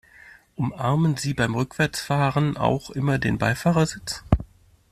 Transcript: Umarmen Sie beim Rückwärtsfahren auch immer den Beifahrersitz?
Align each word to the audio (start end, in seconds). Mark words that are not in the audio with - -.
Umarmen 0.55 1.15
Sie 1.15 1.35
beim 1.35 1.53
Rückwärtsfahren 1.53 2.57
auch 2.57 2.89
immer 2.89 3.19
den 3.19 3.37
Beifahrersitz? 3.37 4.23